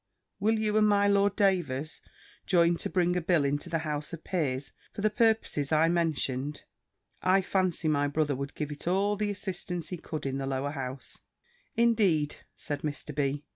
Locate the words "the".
3.69-3.77, 5.01-5.11, 9.15-9.29, 10.39-10.47